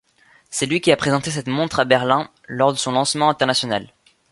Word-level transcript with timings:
C'est 0.49 0.65
lui 0.65 0.81
qui 0.81 0.91
a 0.91 0.95
présenté 0.97 1.29
cette 1.29 1.45
montre 1.47 1.79
à 1.79 1.85
Berlin, 1.85 2.31
lors 2.47 2.73
de 2.73 2.77
son 2.79 2.91
lancement 2.93 3.29
international. 3.29 3.93